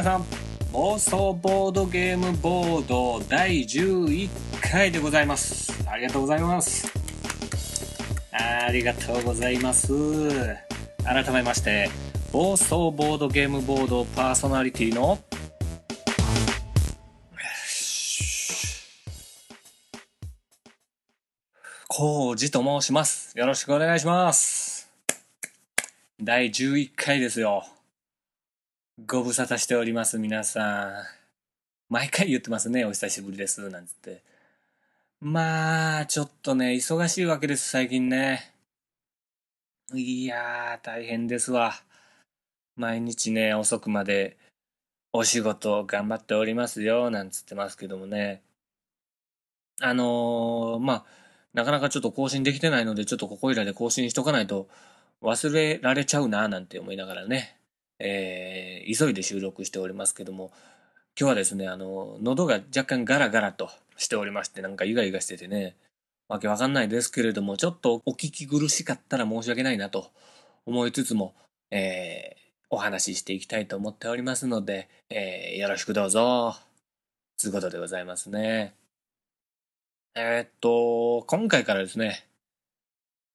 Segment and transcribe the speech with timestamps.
[0.00, 0.24] 皆さん
[0.72, 4.30] 暴走ボードゲームボード第11
[4.62, 5.86] 回でございます。
[5.86, 6.90] ありがとうございます。
[8.32, 9.92] ありがとうございます。
[11.04, 11.90] 改めまして
[12.32, 15.18] 暴走ボードゲームボードパーソナリティの
[21.88, 23.38] コウジと申します。
[23.38, 24.90] よろしくお願いします。
[26.18, 27.66] 第11回ですよ。
[29.06, 30.92] ご無沙汰しております、皆さん。
[31.88, 34.22] 毎回言ってますね、お久しぶりです、なんつって。
[35.20, 38.52] まあ、ちょっとね、忙しいわけです、最近ね。
[39.94, 41.74] いやー、大変ですわ。
[42.76, 44.36] 毎日ね、遅くまで
[45.12, 48.42] お仕事頑張っておりますよ、なんつってますけどもね。
[49.80, 51.04] あのー、まあ、
[51.54, 54.68] なかなかちょっと更新できてないので、ちょっとここいらで更新しとかないと
[55.22, 57.59] 忘れられちゃうな、なんて思いながらね。
[58.00, 60.50] えー、急いで収録しておりますけども、
[61.18, 65.76] 今日はですね、あの、喉が若干ガラガラとしておりまして、なんかイガイガしててね、
[66.28, 70.10] わけわかんないですけれども、ちょっとお聞き苦しかったら申し訳ないなと
[70.64, 71.34] 思いつつも、
[71.70, 76.56] えー、お話ししていきたいと思っておりますので、えー、よろしくどうぞ。
[77.36, 78.74] つうことでございますね。
[80.14, 82.26] えー、っと、今回からですね、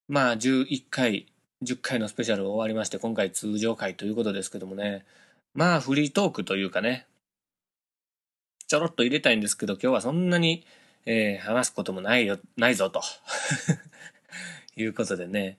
[0.07, 1.25] まあ、11回、
[1.65, 5.05] 10回のスペシャル終わりまして、今回通常回ということですけどもね、
[5.53, 7.07] まあフリートークというかね、
[8.67, 10.65] ちょろっと入れたいんですけど、今日はそんなに、
[11.05, 13.01] えー、話すこともないよ、ないぞと。
[14.77, 15.57] いうことでね、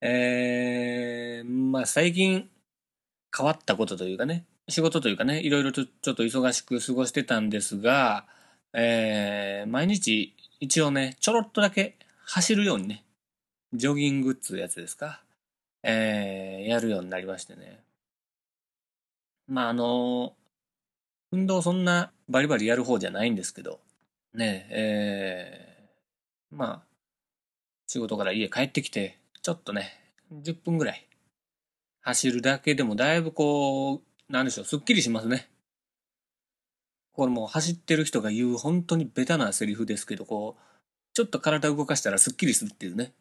[0.00, 2.48] えー、まあ最近
[3.36, 8.26] 変わったことというかね、仕事というかね、いろいろとちょっと忙しく過ごしてたんですが、
[8.72, 13.04] えー、毎日一応ね、ちょろっとだけ走るようにね、
[13.74, 15.23] ジョギングっつうやつですか。
[15.84, 17.80] えー、やるようになりましてね。
[19.46, 20.34] まあ、あの、
[21.30, 23.80] 運動そんなバリバリやる方じゃないんですけど、
[24.32, 26.82] ねえ、ー、まあ、
[27.86, 29.92] 仕事から家帰ってきて、ちょっとね、
[30.32, 31.06] 10分ぐらい
[32.00, 35.50] 走るだけでもだいぶこう、なんでしょう、すっきりしますね。
[37.12, 40.62] これもう走ってる人が言う本当にベタなセリフですけど、こう、
[41.12, 43.12] ちょっと体動かしたらすっきりするっていうね。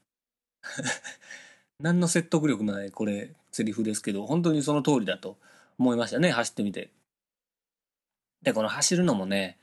[1.80, 5.38] 何の説得力もないこれセリフですけど本当にその通りだと
[5.78, 6.90] 思いましたね走ってみて。
[8.42, 9.58] でこの走るのもね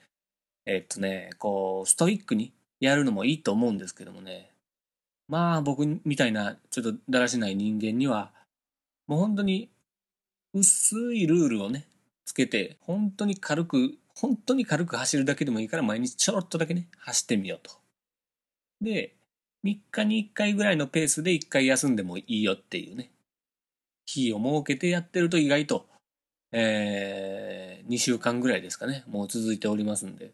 [0.65, 4.50] えっとねこうストイックにやるのもいいと思うんですけどもね。
[5.28, 8.32] まあ僕みたいなちょっとだらしない人間には
[9.06, 9.69] もう本当に
[10.54, 11.87] 薄いルールをね
[12.25, 17.72] つけて本当に軽く本当に軽く走るだけでもいいから毎日ちょろっとだけね走ってみようと。
[18.81, 19.15] で
[19.65, 23.10] 3日に1回ぐらいのペースで1回休んでもいいよっていうね、
[24.06, 25.87] 日を設けてやってると意外と、
[26.53, 30.32] えー、2週間ぐらいですかね、もう続いておりますんで。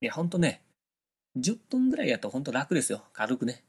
[0.00, 0.62] いや、ほんとね、
[1.38, 3.62] 10分ぐらいやとほんと楽ですよ、軽くね。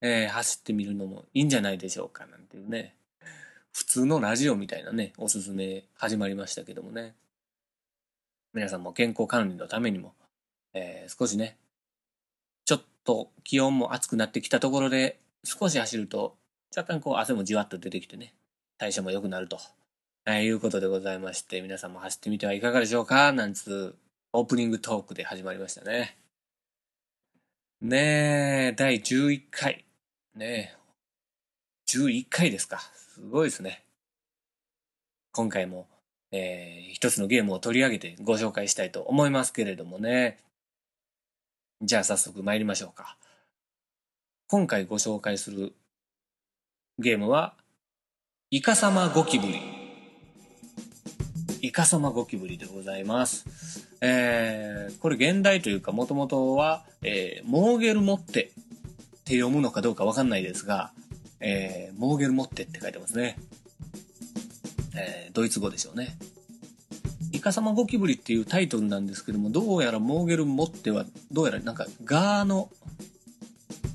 [0.00, 2.94] えー、走ってみるのもいいんじゃないでしょうか、なんていうね。
[3.72, 7.14] 普通のラジオみたいなね、おすすめ始まりましたけどもね。
[8.52, 10.14] 皆さんも健康管理のためにも、
[10.72, 11.56] えー、少しね、
[13.04, 16.36] と気温も暑くなってきたところで少し走ると
[16.76, 18.34] 若干こう汗もじわっと出てきてね
[18.78, 19.58] 代謝も良くなると、
[20.26, 23.32] えー、いうことでございまして皆さんも走ってみてはいかがでしょうか？
[23.32, 23.94] なんつう
[24.32, 26.16] オープニングトークで始まりましたね。
[27.80, 29.84] ねえ第11回。
[30.34, 30.76] ねえ。
[31.88, 32.78] 11回ですか。
[32.78, 33.82] すごいですね。
[35.32, 35.86] 今回も
[36.32, 40.38] えー、一つのゲームを取り上げてご紹介したいと思いますけれどもね。
[41.82, 43.16] じゃあ早速参りましょうか。
[44.48, 45.72] 今回ご紹介する
[46.98, 47.54] ゲームは、
[48.50, 49.62] イカサマゴキブリ。
[51.62, 53.88] イカサマゴキブリでございます。
[54.02, 60.92] えー、これ現代というか、もともとは、えー、モーゲルモッテって読むのかどうかわかんないですが、
[61.40, 63.38] えー、モーゲルモッテって書いてますね。
[64.94, 66.18] えー、ドイツ語でしょうね。
[67.40, 72.68] イカサマゴキブリっていうタイトルなんですけども、どうやらモーゲルモッテは、どうやらなんかガーの、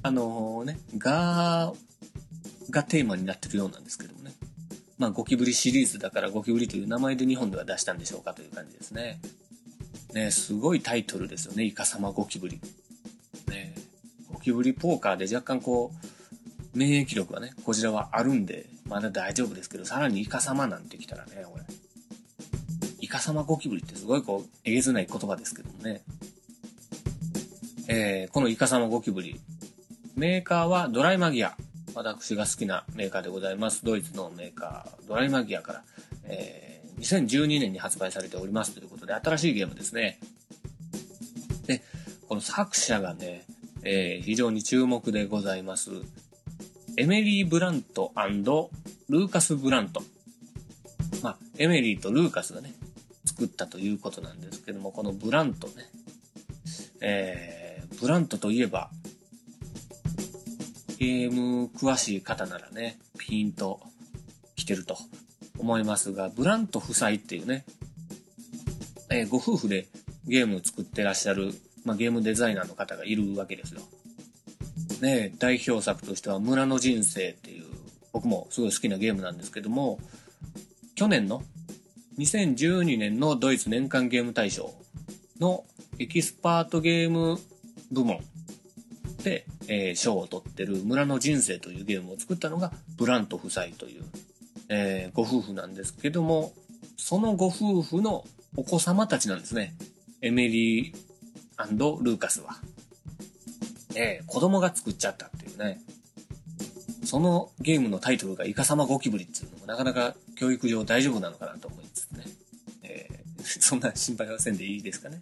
[0.02, 4.32] あのー、ね、ガーがテーマになってるようなんですけどもね
[4.98, 9.20] まあ、ゴキブリシリーズだからゴキブリという名前で日本では出したんでしょうかという感じですね。
[10.16, 11.66] ね、すごいタイトルですよね。
[11.66, 12.60] イカサマゴキブリ。
[13.48, 13.76] ね、
[14.34, 21.75] ゴキブリポーカーで若干こう、免疫力はね、こちらはあるんで、まだ大丈夫ですけど、さらにイカサマなんてきたらね、これ。
[23.16, 26.02] カサマゴキブリってすごいこう、えげつない言葉ですけどもね。
[27.88, 29.40] えー、このイカサマゴキブリ。
[30.18, 31.56] メーカーはドライマギア。
[31.94, 33.86] 私が好きなメーカーでございます。
[33.86, 35.84] ドイツのメーカー、ドライマギアから、
[36.26, 40.20] えー、2012年に発売されておりますということで、新しいゲームですね。
[41.68, 41.82] で、
[42.28, 43.46] この作者がね、
[43.84, 45.92] えー、非常に注目でございます。
[46.98, 48.12] エメリー・ブラント
[49.08, 50.04] ルーカス・ブラント。
[51.24, 52.74] まあ、エメリーとルーカスがね、
[53.36, 55.74] 作ったということなんですけども、このブラントね、
[57.02, 58.90] えー、ブラントといえば、
[60.98, 63.82] ゲーム詳しい方ならね、ピンと
[64.56, 64.98] 来てると
[65.58, 67.66] 思いますが、ブラント夫妻っていうね、
[69.10, 69.88] えー、ご夫婦で
[70.26, 71.54] ゲームを作ってらっしゃる、
[71.84, 73.82] まあ、ゲームデザイナーの方がいるわけですよ。
[75.02, 77.66] ね、代表作としては村の人生っていう、
[78.14, 80.00] 僕もすごい好きなゲームなんですけども、
[80.96, 81.44] 去年の
[82.18, 84.74] 2012年のドイツ年間ゲーム大賞
[85.40, 85.66] の
[86.00, 87.38] エキスパートゲーム
[87.92, 88.20] 部門
[89.24, 94.04] で、えー、賞を取ってる村の人生というゲームを作ったのがブラント夫妻という、
[94.70, 96.54] えー、ご夫婦なんですけども、
[96.98, 98.24] そのご夫婦の
[98.56, 99.76] お子様たちなんですね。
[100.22, 100.96] エメリー
[102.02, 102.56] ルーカスは。
[103.96, 105.80] えー、子供が作っちゃったっていうね。
[107.06, 112.26] そのゲームのタイトルがイカサマゴキブリっていうのもなかなか教育上大丈夫なのかなと思いつつね。
[112.84, 115.20] えー、 そんな心配はせんでいいですかね。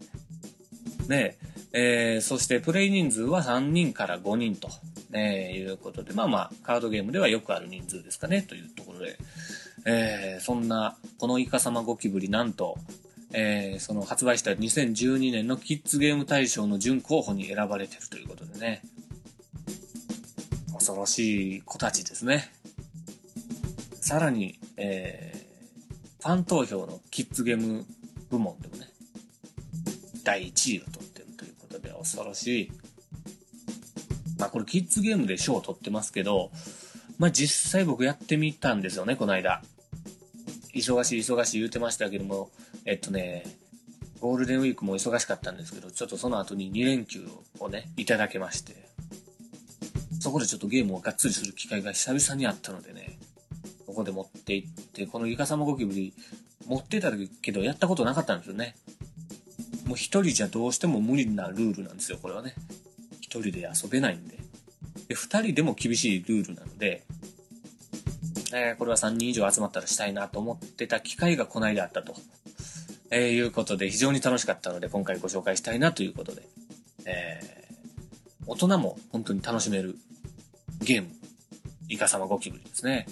[1.08, 1.38] で、
[1.74, 4.70] えー、そしてプレイ人数は3人から5人と、
[5.12, 9.18] えー、いうことで、まあまあ、カードゲームではよくある人数ですかね、というところで、
[9.86, 12.78] えー、そんな、このイカサマゴキブリ、なんと、
[13.34, 18.84] えー、その発売した2012年のキッズゲーム大賞の準候補に選ばれてるということでね、
[20.94, 22.52] 恐ろしい子たちですね。
[24.00, 27.84] さらに、えー、ファン投票のキッズゲーム
[28.30, 28.88] 部門でもね、
[30.24, 32.72] 第1位を取ってるということで恐ろしい。
[34.38, 36.52] まあこれキッズゲームで賞を取ってますけど、
[37.18, 39.64] まあ実際僕やってみたんですよね、この間。
[40.76, 42.52] 忙しい忙しい言うてましたけども、
[42.86, 43.46] えっとね、
[44.20, 47.28] ゴールデンウィークも忙しかったんですけど、ちょっとその後に2連休
[47.60, 48.83] をね、いただけまして、
[50.24, 53.20] そこでちょっとゲームをがっつりする機会が久々にあったのでね、
[53.86, 56.14] ここで持って行って、このイカサマゴキブリ
[56.66, 57.12] 持ってた
[57.42, 58.76] けどやったことなかったんですよね。
[59.86, 62.56] もう一人じゃどうしても無理なルールなんですよ、これはね。
[63.20, 64.38] 一人で遊べないんで。
[65.10, 67.04] で、二人でも厳しいルールなので、
[68.54, 72.16] えー、これは3人以上集まったらしたいなと思ってた機会がこの間あったと、
[73.12, 76.44] えー、いうことで非常に楽しかったので今回ご紹介したいなということで、
[77.06, 79.98] えー、大人も本当に楽しめる
[80.84, 81.10] ゲーム、
[81.90, 83.08] イカサマゴキブリですね。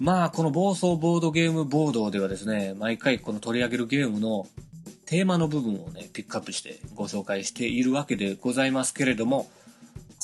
[0.00, 4.46] まあ、この暴走ボードゲームボードではですね、毎回この取り上げるゲームの
[5.06, 9.48] テーマの部分をね、ピックアップしてご紹介しているわけでございますけれども、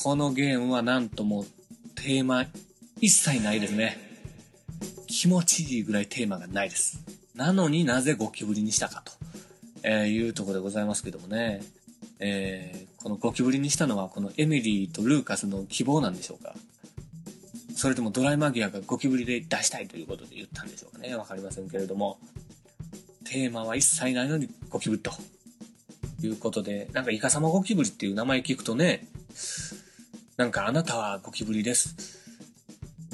[0.03, 1.45] このゲームはなんとも
[1.95, 2.47] テーマ
[3.01, 3.97] 一切ないですね。
[5.07, 7.01] 気持ちいいぐらいテーマがないです。
[7.35, 9.13] なのになぜゴキブリにしたかと、
[9.83, 11.63] えいうとこでございますけどもね。
[12.25, 16.55] えー、このゴキブリにしたのはこのエミリーとルーカスの希望なんでしょうか？
[17.75, 21.15] それともドライマギアがゴキブリで出したいということで言ったんでしょうかね？
[21.17, 22.19] わかりませんけれども。
[23.25, 25.11] テーマは一切ないのにゴキブリと
[26.23, 29.09] いうことで、なんかイカサマゴキブリっていう名前聞くとね、
[30.37, 32.21] なんかあなたはゴキブリです。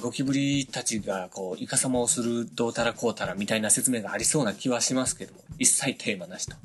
[0.01, 6.57] ゴキブリたちがこう、イカサマをするどうたらこうたらみたいな説明がありそうな気はしますけども、一切テーマなしと、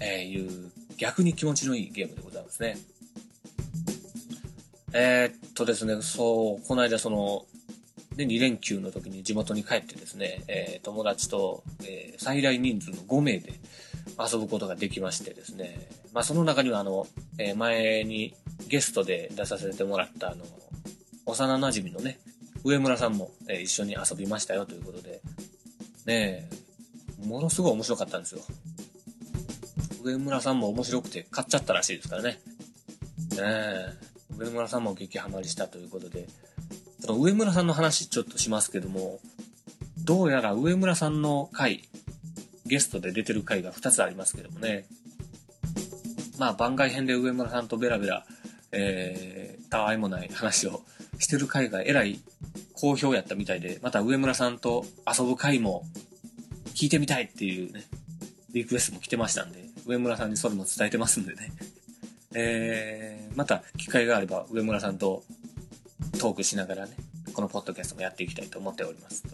[0.00, 2.78] えいう逆に気持ちのいいゲームでございますね。
[4.92, 7.44] えー、っとですね、そう、この間その、
[8.16, 13.52] で、2連休の時に地元に帰ってですね、えー、友達と、えー、最大人数の5名で
[14.18, 17.06] 遊ぶことができましてですね、まあその中にはあの、
[17.38, 18.34] え、前に
[18.68, 20.44] ゲストで出させてもらったあの、
[21.26, 22.18] 幼馴染のね、
[22.64, 25.20] 上村さんも、え、一緒に遊びましたよということで、
[26.06, 26.48] ね
[27.22, 28.40] え、ものすごい面白かったんですよ。
[30.06, 32.28] 上村さんも面白くて買っちゃったらしいですからね。
[32.30, 32.38] ね
[33.40, 33.92] え、
[34.38, 36.28] 上村さんも激ハマりしたということで、
[37.00, 39.18] その上村さんの話ちょっとしますけども、
[40.04, 41.82] どうやら上村さんの回、
[42.66, 44.86] ゲストで出てる回が2つありますけどもね。
[46.38, 48.24] まあ番外編で上村さんとベラベラ、
[48.70, 50.82] えー、たわいもない話を
[51.18, 52.20] してる回がえらい
[52.74, 55.82] 好評やったみたいで、また上村さんと遊ぶ回も
[56.74, 57.84] 聞いてみたいっていうね、
[58.52, 61.52] リクエストも来てましたんで、上村さんにそれも伝えてますんでね。
[62.34, 65.24] えー、また機会があれば上村さんと
[66.18, 66.94] トークしながらね、
[67.32, 69.28] このポッドキャストもやっていきたいと思っておりますと。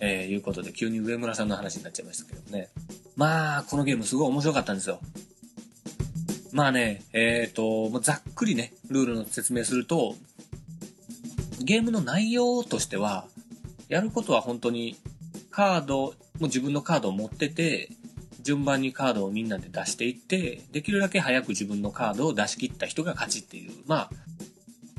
[0.00, 2.68] えー、いうことで急に上村さんの話になっちゃいましたけどね。
[3.16, 5.00] まあ、このゲームすごい面白かったんですよ。
[6.52, 10.16] まあね、えっ、ー、と、ざっくりね、ルールの説明すると、
[11.60, 13.26] ゲームの内容としては、
[13.88, 14.96] やることは本当に
[15.50, 17.90] カード、もう自分のカードを持ってて、
[18.42, 24.10] 順番にカードをみんなで出していって、できるだけ早く自分のカードを出し切った人が勝ちっていう、まあ、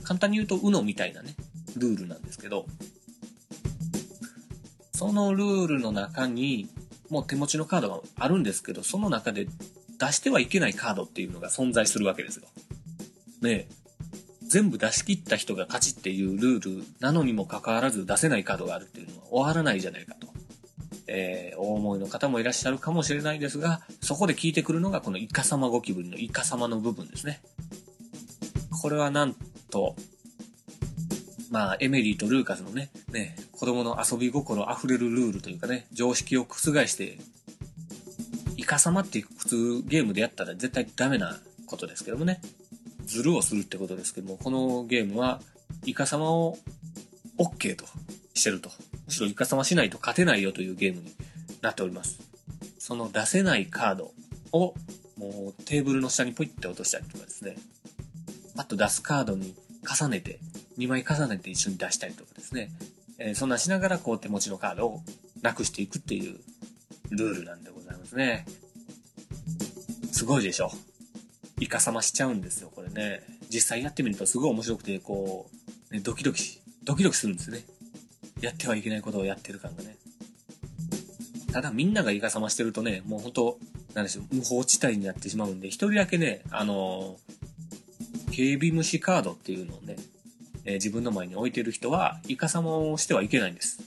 [0.04, 1.36] 簡単に言うと UNO みたいなね、
[1.78, 2.66] ルールなんですけど、
[4.94, 6.70] そのルールの中に、
[7.10, 9.48] もう手持ちのカードがあるんですけど、その中で
[10.00, 12.48] 出してはいけないカードっていうのが存在するわけですよ。
[13.42, 13.68] ね
[14.42, 20.28] 全部出し切った人が勝ちっていうルールなのにもかかわらず出せないカードがあるっていうのは終わらないじゃないかと。
[21.08, 27.42] えー、お思いの方もいらっしゃるかもしれないですが、そこで聞いてくるのがこのイカ様ゴキブリのイカ様の部分ですね。
[28.82, 29.36] これはなん
[29.70, 29.96] と、
[31.52, 37.18] まあ、エメリーとルーカスのね、ね、子供の遊び心溢れるルールというかね、常識を覆して、
[38.58, 42.42] イカ様って普通ゲームでやったら絶対ダメなことですけどもね。
[43.06, 45.42] ズルをするってことですけども、このゲームは、
[45.86, 46.58] イカ様を
[47.38, 47.86] OK と
[48.34, 48.70] してると。
[49.06, 51.14] むしろイカ様しないと勝てないよというゲームに
[51.62, 52.20] なっております。
[52.80, 54.12] その出せないカード
[54.52, 54.74] を、
[55.18, 57.56] もうテーブルの下にポイって落としたりとかですね。
[58.56, 60.40] パッと出すカードに重ねて、
[60.78, 62.72] 2枚重ねて一緒に出したりとかですね。
[63.20, 65.02] えー、そんなしながらこう手持ちのカードを
[65.42, 66.40] なくしていくっていう
[67.12, 68.46] ルールなんでございますね。
[70.12, 70.72] すごいでしょ。
[71.60, 73.22] イカサマしちゃうんですよ、これね。
[73.50, 75.50] 実際やってみるとすごい面白くて、こ
[75.92, 77.64] う、ね、ドキドキ、ドキドキするんですね。
[78.44, 79.96] やってはいけないことをやってる感がね。
[81.54, 83.58] ただみんながイカサマしてるとね、もうほんと、
[83.94, 87.16] なんでしょう、無法地帯になってしまうんで、一人だけね、あの
[88.32, 89.96] 警備虫カードっていうのをね、
[90.66, 93.82] えー、自分の前に置いてる人は、イカサマをしてはいけないんです。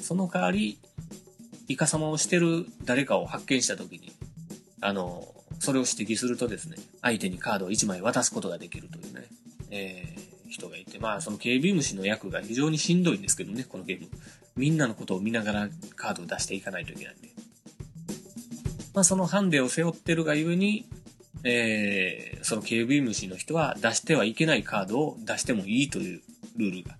[0.00, 0.78] その代わり、
[1.66, 4.12] イカサマをしてる誰かを発見した時に、
[4.80, 9.26] あのそれを指摘するとですね、相手にカードを1枚渡すことができるというね、
[9.70, 10.19] えー、
[11.00, 14.08] まあその警備虫の役が非常にしんどいんですけどね、このゲーム。
[14.56, 17.28] みんなのことを見ながらカードを出していかないといけないんで。
[18.94, 20.86] まあそのハンデを背負ってるがゆえに、
[21.42, 26.20] えー、その警備虫の人は出してはいけないカードを出してもいいという
[26.56, 26.96] ルールが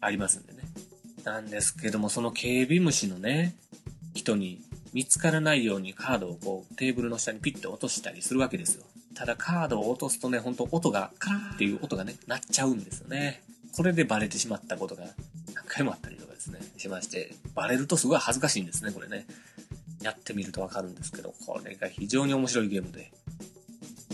[0.00, 0.58] ありますんでね。
[1.24, 3.54] なんですけども、その警備虫のね、
[4.14, 4.60] 人に
[4.92, 8.84] 見つからないようにカードをこうテーブルの下にピッて落としたりするわけですよ。
[9.18, 13.42] ただカードを落とすとね、ほんと音がカラーっていう音がね、鳴っちゃうんですよね。
[13.72, 15.06] これでバレてしまったことが
[15.56, 19.26] 何回もあったりとかですね、しまして、バレるとすごい恥ずかしいんですね、これね。
[20.02, 23.10] やってみるとわかるんですけど、これが非常に面白いゲームで。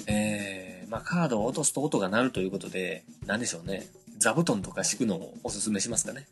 [0.06, 3.86] えー、まあカードを落とすと音が鳴るということで、何でしょうね。
[4.16, 6.26] 座布団とか敷くのをおすすめしますかね。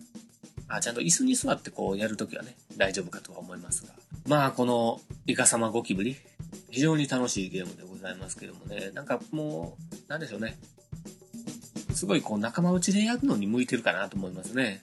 [0.68, 3.92] あ、ちゃんと椅子に座ってこうやるときはね、大丈夫かとは思いますが。
[4.26, 6.16] まあ、この、イカ様ゴキブリ、
[6.70, 9.76] 非常に楽しいゲームでございますざいますけどもね、なんかも
[10.08, 10.58] う、なんでしょうね。
[11.94, 14.82] すごいこう仲間内でやるのに向いてるかなと思いますね。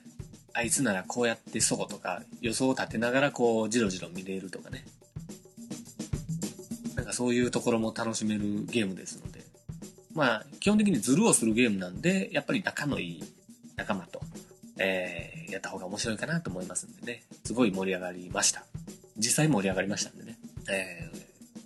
[0.52, 4.84] あいつならこうやってそうとか予想を立てながらこうじろじろ見れるとかね。
[6.96, 9.40] なんかそういうところも楽しめるゲームですので。
[10.14, 13.24] まあ基本的にズルをするゲームなんで、やっぱり仲のいい
[13.76, 14.20] 仲間と、
[14.78, 17.22] えー、やった方が面白いかなと思いますんでね。
[17.44, 18.64] すごい盛り上がりました。
[19.16, 20.38] 実際盛り上がりましたんでね。
[20.70, 21.09] えー、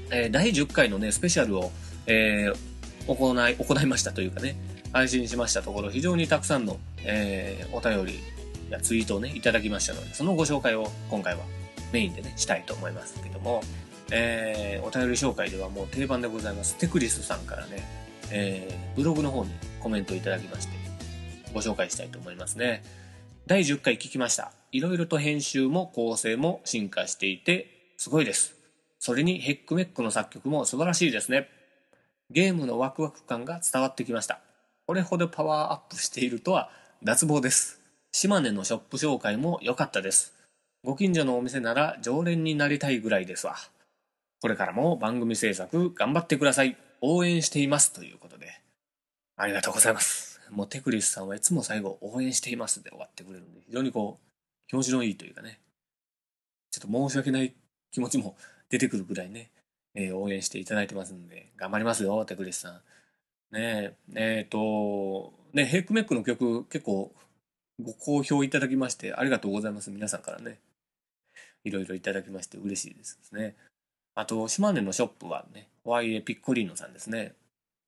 [0.09, 1.71] えー、第10回のね、スペシャルを、
[2.07, 4.55] えー、行い、行いましたというかね、
[4.91, 8.19] 配信しましたところ、非常にたくさんの、えー、お便り
[8.71, 11.41] やツイートをね、いただきましたので、そのご紹介を今回は
[11.91, 13.61] メインでね、したいと思いますけども、
[14.09, 16.77] えー、お便り紹介ではもう定番でございます。
[16.77, 17.87] テクリスさんからね、
[18.31, 19.51] えー、ブログの方に
[19.83, 20.73] コメントいただきまして、
[21.53, 22.83] ご紹介したいと思いますね。
[23.45, 24.53] 第10回聞きました。
[24.71, 28.55] いろいろと編集も構成も進化していて、すごいです。
[28.99, 31.49] それにヘックメックの作曲も素晴らしいですね。
[32.31, 34.39] ゲームのワクワク感が伝わってきました。
[34.87, 36.69] これほどパワーアップしているとは
[37.03, 37.81] 脱帽です。
[38.13, 40.33] 島根のショップ紹介も良かったです。
[40.81, 43.57] ご近所のお店なら常連になりたいぐらいですわ。
[44.41, 46.77] これからも番組制作頑張ってください。
[47.01, 47.91] 応援しています。
[47.91, 48.62] ということで。
[49.43, 50.39] ありがとうございます。
[50.51, 55.59] もうテクリスさんはいつも最後応援していますで終わってくれるんで、非常にこう、気持ちのいいというかね、
[56.71, 57.53] ちょっと申し訳ない
[57.91, 58.37] 気持ちも
[58.69, 59.51] 出てくるぐらいね、
[59.95, 62.73] えー、応援していただいてますんで、頑張りますよ、テクリスさん。
[63.51, 67.13] ねえ、えっ、ー、と、ね、ヘイクメックの曲結構
[67.81, 69.91] ご好評いただきましてありがとうございます。
[69.91, 70.59] 皆さんからね。
[71.65, 73.55] いろいろいただきまして嬉しいですね。
[74.15, 77.33] あと、島根のショップはね、ワイエピッコリーノさんですね。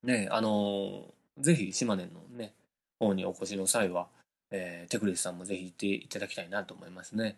[0.04, 2.54] ね、あの、ぜひ島根のね、
[3.00, 4.08] 方にお越しの際は、
[4.52, 7.38] えー、テクリスさんもぜひ行っていただきたいなと思いますね。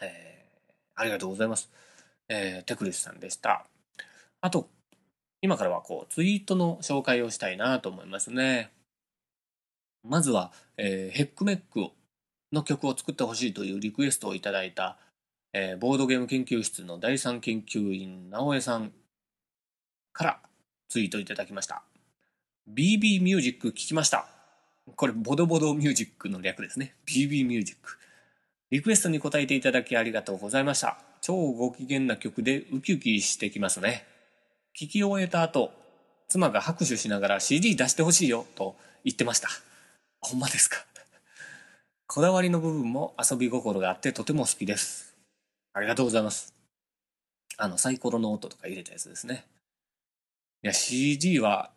[0.00, 1.70] えー、ありがとうございます。
[2.28, 3.66] えー、テクリスさんでした。
[4.40, 4.68] あと、
[5.40, 8.70] 今からはこう、ツイートの紹介をしたいなと思いますね。
[10.02, 11.90] まずは、えー、ヘックメック
[12.52, 14.98] の曲を作ってほしいというリクエストをいただいた
[15.54, 18.92] えー、ボードゲーム研究室の第三研究員直江さん
[20.12, 20.40] から
[20.90, 21.82] ツイートいただきました
[22.74, 24.26] BB ミュージック聞きました。
[24.94, 26.94] これボドボドミュージックの略ですね。
[27.06, 27.98] BB ミュージック
[28.70, 30.98] リクエストに答えていただきありがとうございました。
[31.22, 34.06] 超ご機嫌な曲でウキウキしてきますね。
[34.78, 35.72] 聞き終えた後
[36.28, 39.48] 妻が拍手しながら CD 出してほしいよと言ってました。
[40.20, 40.84] ほんまですか？
[42.06, 45.14] こだわりの部分も遊び心があってとても好きです。
[45.72, 46.54] ありがとうございます。
[47.56, 49.44] あの、サイコロの音とか入れたやつですね。
[50.62, 51.70] いや、CD は、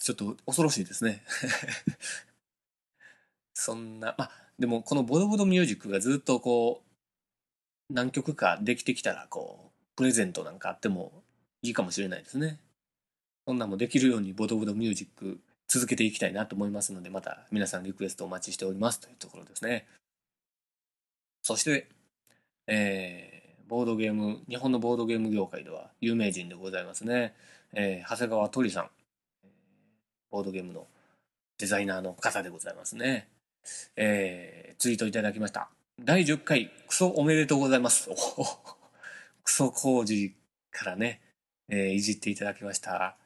[0.00, 1.22] ちょっと恐ろしいですね。
[3.54, 6.82] そんな、まあ、でもこのボドボドミュージックがずっとこ
[7.90, 11.22] う、何曲かできてきたら、こう、プレゼントなんかあっても
[11.62, 12.58] いいかもしれないですね。
[13.46, 19.86] そんなんもできるようにボドボドミュージック続けていきたいなと思いますので、また皆さんリクエストお待ちしておりますというところですね。
[21.42, 21.88] そして、
[22.66, 27.34] えー、ボードゲーム、日本のボードゲーム業界では有名人でございますね。
[27.74, 28.90] えー、長谷川鳥さん、
[30.30, 30.86] ボードゲームの
[31.58, 33.28] デザイナーの方でございますね。
[33.96, 35.68] えー、ツイートいただきました。
[36.00, 38.08] 第10回、クソおめでとうございます。
[39.44, 40.34] クソ工事
[40.70, 41.20] からね、
[41.68, 43.16] えー、いじっていただきました。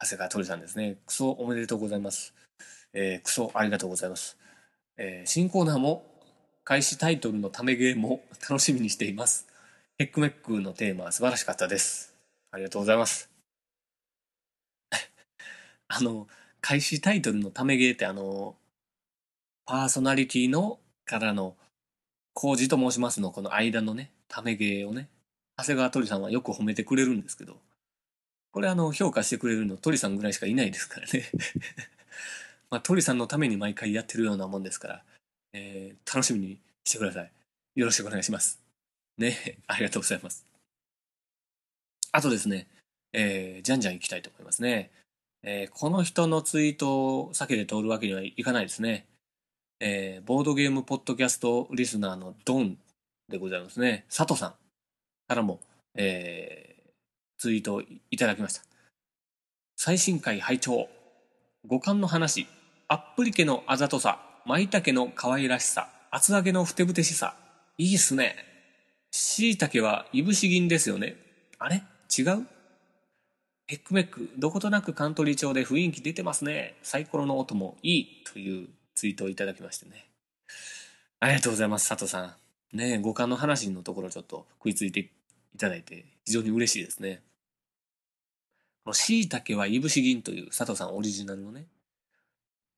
[0.00, 0.98] 長谷川鳥さんですね。
[1.06, 2.34] クソおめでとうございます。
[2.92, 4.36] えー、クソありがとうございます。
[4.96, 6.06] えー、新コーナーも
[6.64, 9.46] 開始タイトルのためゲームも 楽しみにしています。
[9.98, 12.14] ヘックメックのテーマは素晴らしかったです。
[12.50, 13.33] ありがとうございます。
[15.96, 16.26] あの、
[16.60, 18.56] 開始タイトルのためゲーってあの、
[19.64, 21.56] パーソナリティのからの、
[22.32, 25.08] コージと申しますのこの間のね、ためゲーをね、
[25.56, 27.58] 長谷川鳥さんはよく褒めてくれるんですけど、
[28.50, 31.30] これあの、評価してくれるの鳥さんぐらいしかいないですからね。
[32.70, 35.04] まあ、鳥さんのために毎回やってるようなもんですから、
[35.52, 37.30] えー、楽しみにしてください。
[37.76, 38.60] よろしくお願いします。
[39.16, 40.44] ね、ありがとうございます。
[42.10, 42.66] あとですね、
[43.12, 44.90] えー、じゃんじゃん行きたいと思いますね。
[45.46, 49.06] えー、この人のツイートを避けて通るわけにはいかないですね。
[49.78, 52.78] えー、ボードゲームポッドキャストリスナーのドン
[53.28, 54.06] でございますね。
[54.08, 54.54] 佐藤さん
[55.28, 55.60] からも、
[55.96, 56.90] えー、
[57.36, 58.62] ツイートをいただきました。
[59.76, 60.88] 最新回拝聴
[61.66, 62.46] 五感の話、
[62.88, 67.36] アップリケのあざとさ、舞茸の可愛らしさ、厚揚げのふてぶてしさ。
[67.76, 68.36] いいっすね。
[69.10, 71.16] 椎茸はいぶし銀ですよね。
[71.58, 71.82] あれ？
[72.16, 72.46] 違う？
[73.66, 76.76] ヘックメック、どことなくカントリー調で雰囲気出てますね。
[76.82, 80.06] サイコロの音もいいというツイートをいただきましてね。
[81.20, 82.22] ありがとうございます、佐藤さ
[82.72, 82.76] ん。
[82.76, 87.22] ね五感の話のところちょっと食いついていただいて非常に嬉しいですね。
[88.84, 91.66] この椎茸はいぶし銀という佐藤さんオリジナルのね、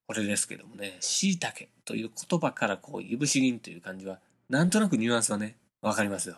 [0.06, 6.36] これですけどもね、椎茸という言葉からこう、いぶし銀という感じは、なんとなくニュアンスはね、わかりますよ。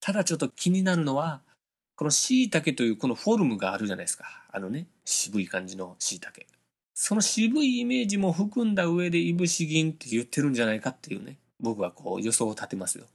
[0.00, 1.40] ただちょっと気になるのは、
[1.96, 4.44] この椎茸というこのフォルムがあるじゃないですか。
[4.52, 6.42] あのね、渋い感じの椎茸。
[6.94, 13.06] その渋いイメージも含んだ上でいぶし銀って言ってるんじゃないかっていうね、僕はこう予想を立てますよ。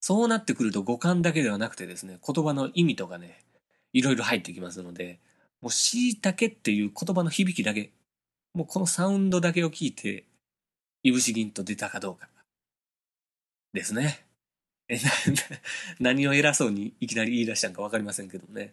[0.00, 3.44] そうなってくると五感だけではなくてですね、言葉の意味とかね、
[3.92, 5.20] いろいろ入ってきますので、
[5.60, 7.92] もう椎茸っていう言葉の響きだけ、
[8.54, 10.24] もうこのサウンドだけを聞いて、
[11.02, 12.28] いぶし銀と出たかどうか。
[13.72, 14.25] ですね。
[14.88, 14.98] え、
[16.00, 18.72] 何を偉そうにいきなり言い出したんかわかりませんけどね。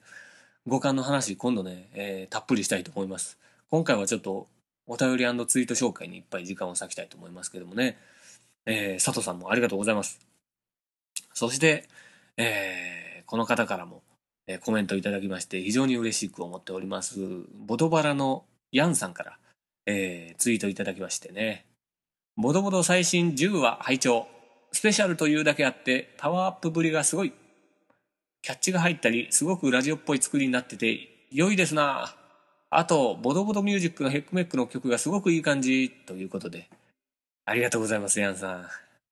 [0.68, 3.38] 五感の話、今度ね、えー、たっぷりしたいと思います。
[3.70, 4.48] 今回はちょっと、
[4.86, 7.98] お便りツイート紹介にいっぱい時間を割きたいと思いますけどもね。
[8.66, 10.20] えー、佐藤さんもありがとうございます。
[11.34, 11.88] そして、
[12.38, 14.04] えー、この方からも、
[14.48, 17.20] えー、コメントいただきまして、非常に嬉しく思っております。
[17.56, 19.38] ボドバラのヤンさんから、
[19.86, 21.66] えー、ツイートいただきましてね。
[22.36, 24.28] ボドボド最新10話拝聴
[24.74, 27.32] スペシャルというだけあって、パワーアップぶりがすごい。
[28.42, 32.16] キャッチが入ったり、すごくラジオっぽい作りになってて、良いですな
[32.70, 36.70] あと、ボドボドミュージックのヘックメックの曲がすごくいい感じ、ということで。
[37.46, 38.68] ありがとうございます、ヤンさん。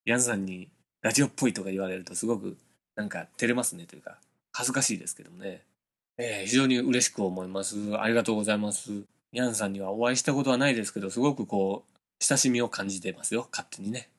[0.06, 0.69] ヤンさんに
[1.02, 2.58] ラジオっぽいとか言われるとすごく
[2.95, 4.17] なんか照れますねというか、
[4.52, 5.62] 恥ずかしいですけどもね。
[6.17, 7.78] えー、非常に嬉しく思います。
[7.97, 9.04] ありがとうございます。
[9.32, 14.10] ヤンさんにはお会いしたことはないですけど、すごくこう、親しみを感じてますよ、勝手にね。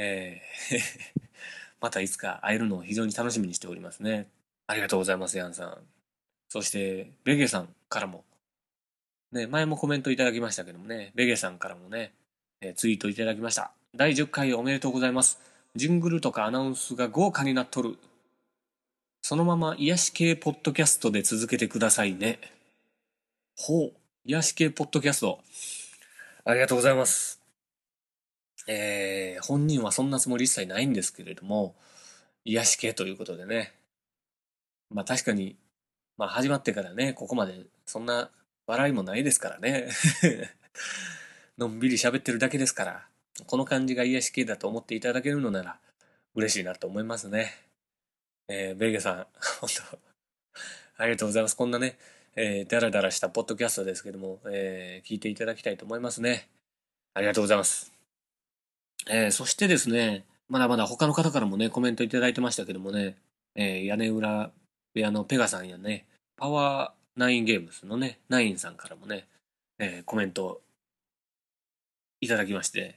[0.00, 0.78] えー
[1.80, 4.28] またいつか会えるのを非常に楽しみにしておりますね。
[4.66, 5.78] ありがとうございます、ヤンさん。
[6.48, 8.24] そして、ベゲさんからも、
[9.32, 12.12] ね、前もコメントいただきましたけどもね、ベゲさんからもね、
[12.60, 13.72] えー、ツイートいただきました。
[13.94, 15.40] 第10回おめでとうございます。
[15.76, 17.96] ジングルとかアナウンスが豪華になっとる。
[19.22, 22.40] そのまま癒し系ポッドキャストで続けてくださいね。
[23.56, 23.92] ほう。
[24.24, 25.40] 癒し系ポッドキャスト。
[26.44, 27.37] ありがとうございます。
[28.68, 31.74] えー、本人はそんなつもり一切ないんですけれども、
[32.44, 33.72] 癒し系ということでね。
[34.90, 35.56] まあ確かに、
[36.18, 38.30] まあ始まってからね、ここまでそんな
[38.66, 39.88] 笑いもないですからね。
[41.56, 43.08] のんびり喋ってるだけですから、
[43.46, 45.80] この感じが癒し系だと思っていただけるのなら
[46.34, 47.54] 嬉しいなと思いますね。
[48.48, 49.26] えー、ベイゲさん、
[49.60, 49.98] 本当
[50.98, 51.56] ありがとうございます。
[51.56, 51.98] こんなね、
[52.36, 56.48] えー、ダラダラしたポッドキャストですけども、えー、聞いていただきたいと思いますね。
[57.14, 57.97] ありがとうございます。
[59.06, 63.16] えー、そしてですね、まだまだ他の方からもね、コメントいただいてましたけどもね、
[63.54, 64.50] えー、屋根裏
[64.94, 66.06] 部屋のペガさんやね、
[66.36, 69.26] パワーナインゲームズのね、ナインさんからもね、
[69.78, 70.60] えー、コメント
[72.20, 72.96] いただきまして、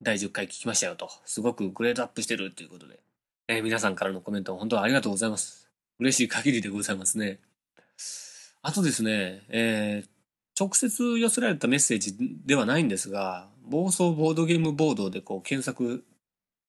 [0.00, 3.00] 第10回聞きましたよと、すごくグレードアップしてるということで、
[3.48, 5.68] えー、皆さんからのコメント本当はありがとうございます。
[5.98, 7.40] 嬉しい限りでございますね。
[8.62, 10.08] あとですね、えー、
[10.58, 16.04] 直接寄せられたメッセージではないんですが、暴走ボードゲームボードでこう検索、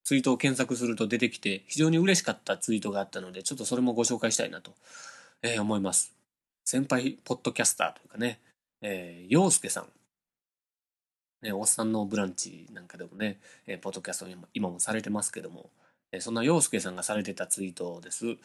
[0.03, 4.73] ツイートを検索すると出てきて、非常に嬉しかったツイートがあったので、ちょっとそれもご紹介したいなと、
[5.41, 6.13] えー、思います。
[6.65, 8.39] 先輩ポッドキャスターというかね、
[8.81, 9.87] えー、陽介さん。
[11.41, 15.69] ね、おっさんのブランチなんかでもね、えー、ポッドキャスト今もされてますけども、
[16.11, 18.37] えー、そんな陽介さんがされてたツイートです。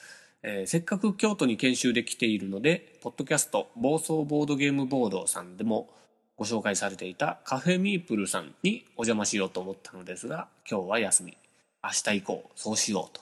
[0.42, 5.90] えー、せっかく京都に研修で来ているので、ポッドキャスト、暴走ボードゲームボードさんでも
[6.36, 11.36] ご紹介されていたカフェミープルさんにお邪魔しようと思ったのですが、今日は休み。
[11.82, 13.20] 明日以降、そうしようと、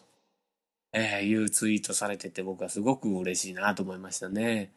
[0.92, 4.72] えー、いうツイートされてて僕はすごく嬉しいなと思いましたね。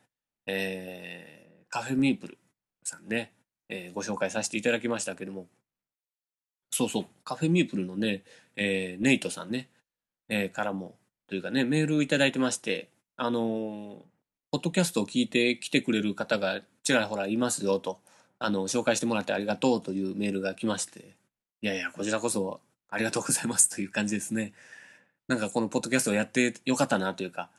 [0.47, 2.37] えー、カフェミープル
[2.83, 3.31] さんね、
[3.69, 5.47] えー、ご紹介させていただきましたけども、
[6.71, 8.23] そうそう、カフェミープルのね、
[8.55, 9.69] えー、ネイトさんね、
[10.27, 10.95] えー、からも
[11.27, 13.43] というかね、メールいただいてまして、あのー、
[14.51, 17.99] ポッドキャストを聞いて来てくれる方がちらほらいますよと、
[18.45, 21.15] あの、紹介してもらってありがとうというメールが来まして、
[21.63, 24.53] いやいや、こちらこそありがとうございますという感じですね。
[25.27, 27.49] なんかこのポッドキャストをやってよかったなというか、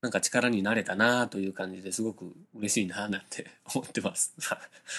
[0.00, 4.34] なんか力になれたなという感じですごく嬉しいななんて 思ってます。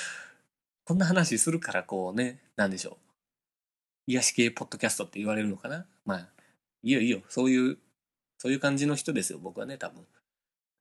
[0.85, 2.97] こんな話するからこうね、なんでしょう。
[4.07, 6.29] 癒し系ポッドキャストって言われるのかなまあ、
[6.83, 7.21] いいよいいよ。
[7.27, 7.77] そういう
[8.37, 10.07] そういう感じの人ですよ、僕はね、多分。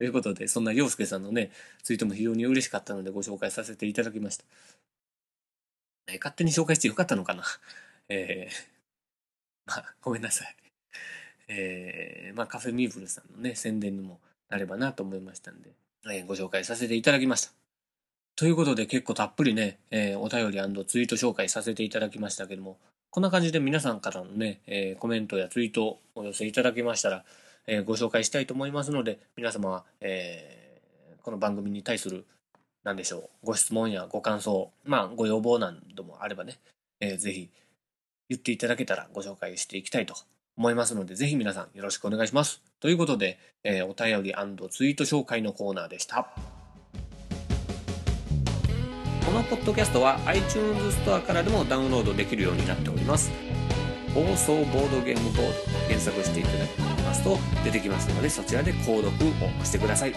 [0.02, 1.52] ということで、そんな洋介さんのね、
[1.84, 4.44] ツイートも非常に嬉しかったのでご紹介させていただきました。
[6.08, 7.44] え、勝手に紹介してよかったのかな？
[8.10, 8.54] えー、
[9.64, 10.56] まあ、ごめんなさい。
[11.46, 15.70] えー、まあ、カフェミーブルさんのね、宣伝にもなればなと思いましたんで、
[16.06, 17.52] えー、ご紹介させていただきました。
[18.34, 22.76] ということで、結構たっぷりね、えー、お便りツイート紹介させていただきましたけども、
[23.10, 27.24] こんな感じで皆さんからのね、えー、コメントやツイートをお寄せいただけましたら、
[27.66, 32.26] えー、ご紹介したいと思いますので、皆様は、えー、この番組に対する、
[32.84, 36.58] 何でしょう、ご質問やご感想、まあ、ご要望などもあればね、
[37.00, 37.50] えー、ぜひ
[38.28, 40.14] 言っていただけたらご紹介していきたいと
[40.56, 42.62] 思いますので、ぜひ皆さんよろしくお願いします。
[42.80, 44.34] ということで、えー、お便り
[44.70, 46.28] ツイート紹介のコーナーでした。
[49.24, 53.30] このポッドキャストは iTunes ストアからでもダウンロードできるようになっております。
[54.14, 60.14] 放送ボードゲームボード検索していただきますますと出てきますのでそちらで購読をしてください。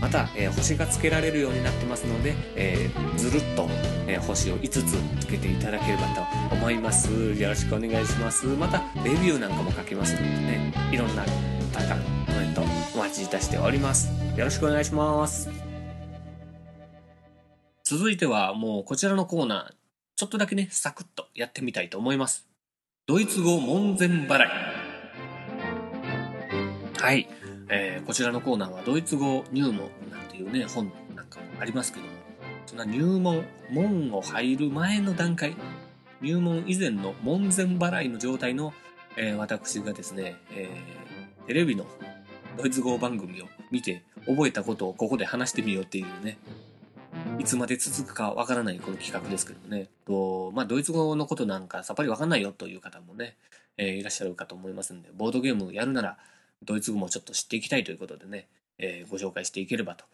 [0.00, 3.66] また、えー、星がつけられるようになってますので、えー、ずるっと、
[4.06, 4.84] えー、星を5つ
[5.18, 7.10] つけていただければと思います。
[7.34, 8.46] よろしくお願いします。
[8.46, 11.24] またレビューなんかも書けますのでねいろんな
[11.72, 12.62] 方のコメント
[12.94, 14.08] お待ちいたしております。
[14.36, 15.50] よろしくお願いします。
[17.82, 19.74] 続いてはもうこちらのコーナー
[20.14, 22.46] ちょっとだけねサクッとやってみたいと思います。
[23.06, 24.77] ドイツ語門前払い。
[26.98, 27.28] はい。
[27.68, 29.76] えー、こちらのコーナーはドイツ語入門
[30.10, 32.12] なんていうね、本なんかもありますけども、
[32.66, 35.56] そんな入門、門を入る前の段階、
[36.20, 38.74] 入門以前の門前払いの状態の、
[39.16, 41.86] えー、私がですね、えー、テレビの
[42.56, 46.38] ドイツ語番組を見て覚えたことをここで話してみようっていうね、
[47.38, 53.36] いつまで続くかわからないこの企画ですけどもね、とまあ、ドイツ語のことなんかさっぱりわかんないよという方もね、
[53.76, 56.18] えー、いらっしゃるかと思いますんで、ボードゲームやるなら、
[56.62, 60.04] ドイツ語もちょっと知っていきたいということでね、えー、ご紹介していければと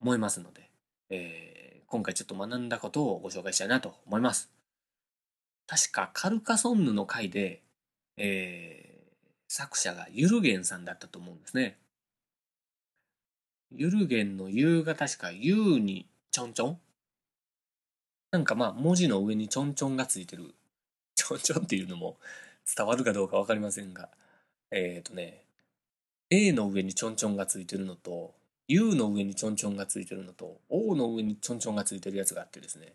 [0.00, 0.70] 思いますので、
[1.10, 4.50] えー、今回ちょっと学んだことをご紹介したいなと思います。
[5.66, 7.62] 確かカルカソンヌの回で、
[8.16, 11.78] えー、作者がユルゲンさんだったと思うんですね。
[13.70, 16.78] ユルゲンの U が確か U にちょんちょん
[18.30, 20.54] なんかまあ文字の上にちょんちょんがついてる。
[21.14, 22.16] ちょんちょんっていうのも
[22.76, 24.08] 伝わるかどうかわかりませんが、
[24.70, 25.43] えっ、ー、とね、
[26.30, 28.34] A の上にちょんちょんがついてるのと
[28.66, 32.94] U の上にちょんちょんがついてるのと O の上にちょんちょんがついてるやつがあってですね。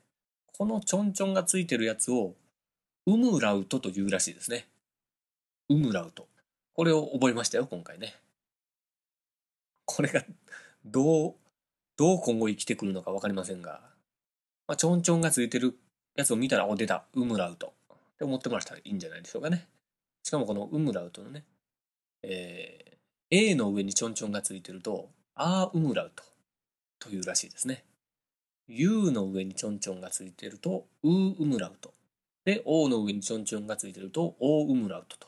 [0.58, 2.34] このちょんちょんがついてるやつを
[3.06, 4.68] ウムラウトというらしいですね。
[5.70, 6.28] ウムラウト。
[6.74, 8.16] これを覚えましたよ今回ね。
[9.86, 10.24] これが
[10.86, 11.34] どう
[11.98, 13.82] どう今後生きてくるのか分かりませんが、
[14.68, 15.78] まあ、ちょんちょんがついてる
[16.16, 17.06] やつを見たらお出た。
[17.14, 17.74] ウムラウト。
[17.94, 19.68] って思ってもらったらいいんじゃないでしょうかね。
[20.24, 21.46] しかもこのウムラウトのね
[22.24, 22.89] えー
[23.32, 26.24] A の上にちょんちょんがついてると、アーウムラウト
[27.00, 27.86] というらしいですね。
[28.68, 31.94] U の上にちょんちょんがついてると、ウーウムラウト。
[32.46, 35.28] で、O の上にちょんちょんがついてると、オーウムラウトと、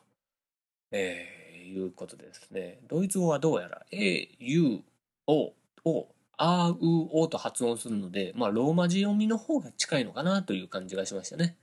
[0.92, 2.80] えー、いうことですね。
[2.88, 4.82] ドイツ語はどうやら A、U、
[5.28, 5.54] O
[5.86, 11.56] をあーうおと発音するので、まあ、ローマ字読みの方が近いのかなという感じがしましたね。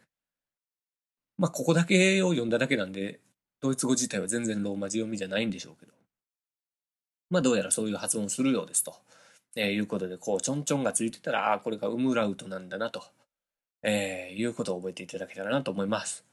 [1.37, 3.19] まあ、ここだけを読んだだけなんで、
[3.61, 5.98] ドイツ語自体は全然ローマ字読みじゃないんでしょうけど。
[7.31, 8.95] まあ、どうやらそういう発音するようですと、
[9.55, 13.03] えー、いうことで、こう、ちょんちょんがついてたら、ああ、これがウムラウトなんだなと、
[13.83, 16.25] えー、いうことを覚えていただけたらなと思います。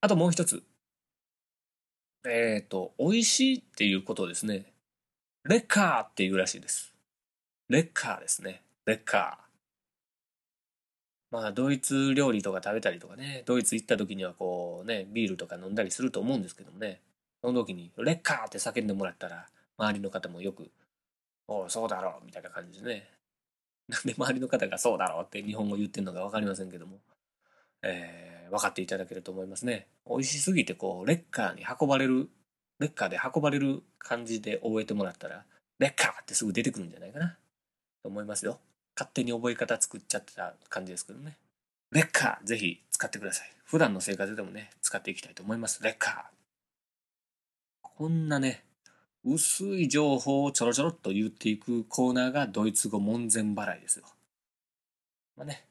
[0.00, 0.62] あともう一つ。
[2.26, 4.72] えっ、ー、と、美味しいっていうことですね。
[5.44, 6.92] レッカーっていうらしいです。
[7.68, 8.62] レッカーですね。
[8.86, 9.48] レッカー。
[11.30, 17.00] まあ、ドイツ料理とか食べたりとかね、ドイツ行った時にはこうね、ビールとか飲んだりすると思うんですけどもね、
[17.42, 19.46] その時に、レッカーって叫んでもらったら、
[19.78, 20.70] 周りの方もよく、
[21.46, 23.10] おう、そうだろうみたいな感じでね。
[23.88, 27.00] なんで周りの方がそうだろうって日本語言ってるのか分かりませんけども、
[27.82, 29.88] えー、分かっていただけると思いますね。
[30.06, 32.28] 美味しすぎてこう、レッカーに運ばれる、
[32.80, 35.46] レッカーで運ばれる感じで覚えてもらったら、
[35.78, 37.38] レッカーってすぐ出てくるんじゃないかな。
[38.02, 38.60] と思いますよ。
[38.94, 41.38] 勝手に覚え方作っちゃってた感じですけどね。
[41.92, 43.52] レッカー、ぜひ使ってください。
[43.64, 45.82] 普段の生活でもね、使っていきたいと思います。
[45.82, 46.38] レッカー。
[47.82, 48.64] こんなね、
[49.24, 54.04] 薄い情報をちょろちょろっと言っていくコーナーがドイツ語門前払いですよ。
[55.36, 55.64] まあね、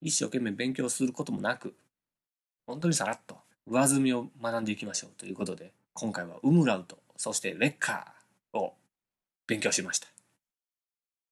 [0.00, 1.74] 一生懸命勉強することもなく、
[2.66, 8.74] 本当にさらっと上積みを学んでいきましょうということで、今回はウムラウト、そしてレッカーを
[9.46, 10.08] 勉強しました。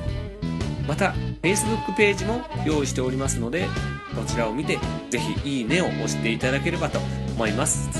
[0.88, 3.66] また Facebook ページも用意しておりますので
[4.14, 4.78] こちらを見て
[5.10, 6.98] ぜひいいねを押していただければと
[7.34, 7.90] 思います。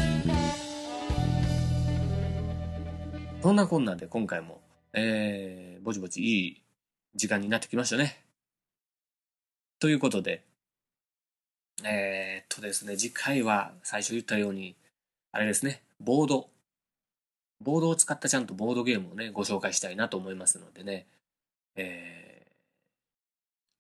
[3.42, 4.62] そんなこんなで今回も
[4.98, 6.62] えー、ぼちぼちいい
[7.14, 8.24] 時間になってきましたね。
[9.78, 10.45] ということで、
[11.84, 14.76] えー、っとですね、次回は最初言ったように、
[15.32, 16.48] あれですね、ボード。
[17.62, 21.06] ボードを使ったちゃんとボードゲームをね、ご紹介したいなと思いますのでね、
[21.76, 22.46] え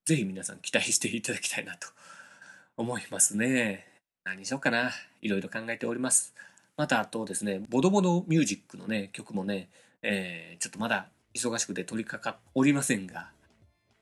[0.06, 1.88] ー、ぜひ皆さん期待していただきたいなと
[2.76, 3.86] 思いますね。
[4.24, 4.92] 何しようかな。
[5.22, 6.34] いろいろ考えております。
[6.76, 9.68] また、あとですね、ボドボドミュージックのね、曲もね、
[10.02, 13.30] えー、ちょっとまだ忙しくて取り掛かっておりませんが、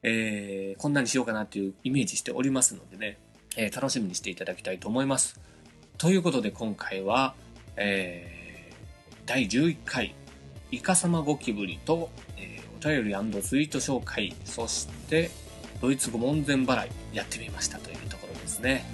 [0.03, 3.19] えー、こんなにしようかなっていうイメージしておりますのでね、
[3.57, 5.41] えー、楽しみにしていただきたいと思います。
[5.99, 7.35] ということで今回は、
[7.77, 8.75] えー、
[9.27, 10.15] 第11回、
[10.71, 15.31] イカサマゴキブリと、えー、お便りツイート紹介、そして、
[15.81, 18.85] ドイツ語門前払いやってみましたというところですね。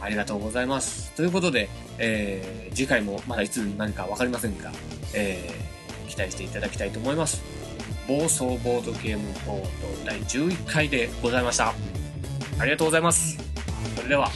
[0.00, 1.12] ありがとうございます。
[1.12, 4.72] ということで、えー、次回もまだいつ何かわかりませんが、
[5.14, 7.42] えー、期待していただきたいと思います。
[8.06, 11.74] 暴走ボードゲームボード第11回でございました。
[12.58, 13.45] ありがとうございます。
[13.94, 14.30] それでは、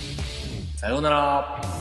[0.76, 1.79] さようなら。